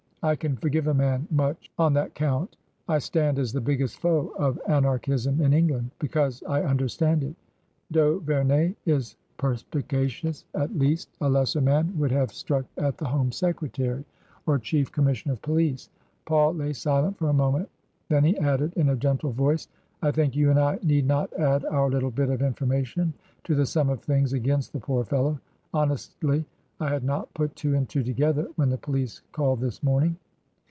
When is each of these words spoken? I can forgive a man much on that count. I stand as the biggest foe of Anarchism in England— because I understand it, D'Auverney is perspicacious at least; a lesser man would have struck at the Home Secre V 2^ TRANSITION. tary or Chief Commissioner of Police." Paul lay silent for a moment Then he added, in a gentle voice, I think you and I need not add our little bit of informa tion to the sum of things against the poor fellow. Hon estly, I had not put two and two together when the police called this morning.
I 0.23 0.35
can 0.35 0.55
forgive 0.55 0.85
a 0.85 0.93
man 0.93 1.27
much 1.31 1.71
on 1.79 1.93
that 1.93 2.13
count. 2.13 2.55
I 2.87 2.99
stand 2.99 3.39
as 3.39 3.51
the 3.51 3.59
biggest 3.59 3.97
foe 3.97 4.27
of 4.37 4.59
Anarchism 4.67 5.41
in 5.41 5.51
England— 5.51 5.89
because 5.99 6.43
I 6.47 6.61
understand 6.61 7.23
it, 7.23 7.35
D'Auverney 7.91 8.75
is 8.85 9.15
perspicacious 9.37 10.45
at 10.53 10.77
least; 10.77 11.09
a 11.21 11.27
lesser 11.27 11.59
man 11.59 11.97
would 11.97 12.11
have 12.11 12.31
struck 12.31 12.65
at 12.77 12.99
the 12.99 13.05
Home 13.07 13.31
Secre 13.31 13.61
V 13.61 13.67
2^ 13.69 13.71
TRANSITION. 13.73 13.93
tary 13.95 14.05
or 14.45 14.59
Chief 14.59 14.91
Commissioner 14.91 15.33
of 15.33 15.41
Police." 15.41 15.89
Paul 16.25 16.53
lay 16.53 16.73
silent 16.73 17.17
for 17.17 17.29
a 17.29 17.33
moment 17.33 17.67
Then 18.09 18.23
he 18.23 18.37
added, 18.37 18.73
in 18.75 18.89
a 18.89 18.95
gentle 18.95 19.31
voice, 19.31 19.69
I 20.03 20.11
think 20.11 20.35
you 20.35 20.51
and 20.51 20.59
I 20.59 20.77
need 20.83 21.07
not 21.07 21.33
add 21.33 21.65
our 21.65 21.89
little 21.89 22.11
bit 22.11 22.29
of 22.29 22.41
informa 22.41 22.85
tion 22.85 23.15
to 23.45 23.55
the 23.55 23.65
sum 23.65 23.89
of 23.89 24.03
things 24.03 24.33
against 24.33 24.71
the 24.71 24.79
poor 24.79 25.03
fellow. 25.03 25.39
Hon 25.73 25.89
estly, 25.89 26.45
I 26.79 26.89
had 26.89 27.03
not 27.03 27.31
put 27.35 27.55
two 27.55 27.75
and 27.75 27.87
two 27.87 28.01
together 28.01 28.47
when 28.55 28.69
the 28.69 28.77
police 28.79 29.21
called 29.33 29.59
this 29.61 29.83
morning. 29.83 30.17